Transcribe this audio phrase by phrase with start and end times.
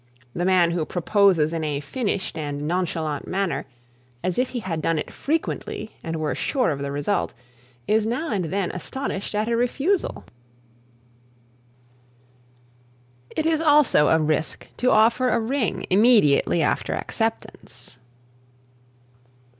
[0.33, 3.65] The man who proposes in a finished and nonchalant manner,
[4.23, 7.35] as if he had done it frequently and were sure of the result,
[7.87, 10.25] is now and then astonished at a refusal.
[13.35, 17.99] It is also a risk to offer a ring immediately after acceptance.